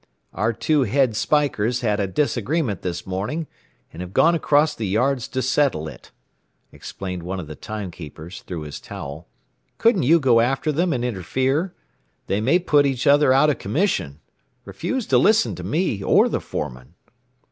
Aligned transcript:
"Our 0.33 0.51
two 0.51 0.81
head 0.81 1.15
spikers 1.15 1.81
had 1.81 1.99
a 1.99 2.07
disagreement 2.07 2.81
this 2.81 3.05
morning, 3.05 3.45
and 3.93 4.01
have 4.01 4.15
gone 4.15 4.33
across 4.33 4.73
the 4.73 4.87
yards 4.87 5.27
to 5.27 5.43
settle 5.43 5.87
it," 5.87 6.09
explained 6.71 7.21
one 7.21 7.39
of 7.39 7.45
the 7.45 7.53
time 7.53 7.91
keepers 7.91 8.41
through 8.41 8.61
his 8.61 8.79
towel. 8.79 9.27
"Couldn't 9.77 10.01
you 10.01 10.19
go 10.19 10.39
after 10.39 10.71
them, 10.71 10.91
and 10.91 11.05
interfere? 11.05 11.75
They 12.25 12.41
may 12.41 12.57
put 12.57 12.87
each 12.87 13.05
other 13.05 13.31
out 13.31 13.51
of 13.51 13.59
commission. 13.59 14.19
Refused 14.65 15.11
to 15.11 15.19
listen 15.19 15.53
to 15.53 15.63
me 15.63 16.01
or 16.01 16.27
the 16.27 16.41
foreman." 16.41 16.95